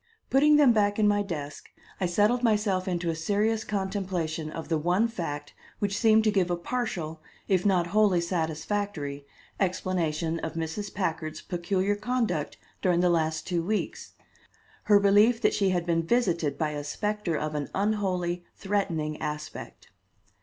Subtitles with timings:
[0.31, 1.69] Putting them back in my desk,
[1.99, 6.49] I settled myself into a serious contemplation of the one fact which seemed to give
[6.49, 9.27] a partial if not wholly satisfactory
[9.59, 10.91] explanation of Mrs.
[10.91, 14.13] Packard's peculiar conduct during the last two weeks
[14.85, 19.91] her belief that she had been visited by a specter of an unholy, threatening aspect.